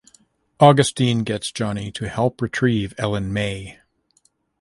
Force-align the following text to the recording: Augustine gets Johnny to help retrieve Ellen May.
Augustine 0.59 1.19
gets 1.19 1.51
Johnny 1.51 1.91
to 1.91 2.09
help 2.09 2.41
retrieve 2.41 2.95
Ellen 2.97 3.31
May. 3.31 3.77